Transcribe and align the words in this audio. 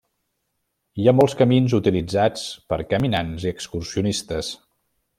Hi 1.01 1.09
ha 1.09 1.13
molts 1.17 1.35
camins 1.41 1.75
utilitzats 1.79 2.47
per 2.73 2.81
caminants 2.95 3.49
i 3.49 3.55
excursionistes. 3.59 4.55